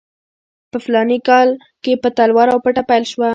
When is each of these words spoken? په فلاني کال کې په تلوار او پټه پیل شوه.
په 0.71 0.77
فلاني 0.85 1.17
کال 1.27 1.49
کې 1.83 1.93
په 2.03 2.09
تلوار 2.17 2.47
او 2.53 2.59
پټه 2.65 2.83
پیل 2.89 3.03
شوه. 3.11 3.29